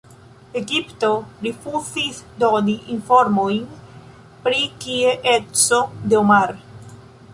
[0.59, 1.09] Egipto
[1.47, 3.61] rifuzis doni informojn
[4.47, 6.57] pri kie-eco de Omar.